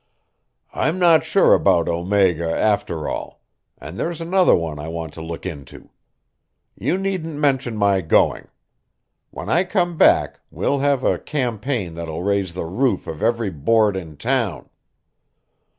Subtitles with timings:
[0.73, 3.43] "I'm not sure about Omega, after all
[3.77, 5.91] and there's another one I want to look into.
[6.75, 8.47] You needn't mention my going.
[9.29, 13.51] When I come back we'll have a campaign that will raise the roof of every
[13.51, 14.71] Board in town.